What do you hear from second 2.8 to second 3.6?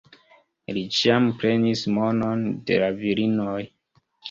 la virinoj.